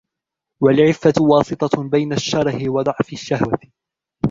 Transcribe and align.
وَالْعِفَّةُ 0.63 1.13
وَاسِطَةٌ 1.19 1.89
بَيْنَ 1.89 2.13
الشَّرَهِ 2.13 2.69
وَضَعْفِ 2.69 3.13
الشَّهْوَةِ 3.13 3.59